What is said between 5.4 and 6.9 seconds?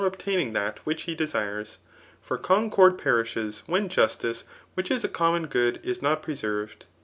good, is not preserved.